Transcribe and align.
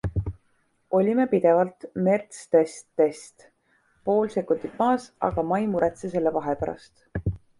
Olime 0.99 1.25
pidevalt 1.33 1.83
Mercdestest 2.07 3.45
pool 4.09 4.33
sekundit 4.39 4.81
maas, 4.85 5.07
aga 5.31 5.47
ma 5.51 5.61
ei 5.65 5.71
muretse 5.75 6.13
selle 6.17 6.37
vahe 6.39 6.57
pärast. 6.63 6.93